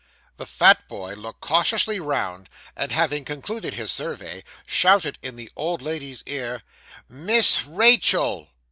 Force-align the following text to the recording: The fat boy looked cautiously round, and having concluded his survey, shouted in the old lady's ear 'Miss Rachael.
The 0.37 0.47
fat 0.47 0.87
boy 0.87 1.13
looked 1.13 1.41
cautiously 1.41 1.99
round, 1.99 2.49
and 2.75 2.91
having 2.91 3.23
concluded 3.23 3.75
his 3.75 3.91
survey, 3.91 4.43
shouted 4.65 5.19
in 5.21 5.35
the 5.35 5.51
old 5.55 5.83
lady's 5.83 6.23
ear 6.25 6.63
'Miss 7.07 7.65
Rachael. 7.65 8.49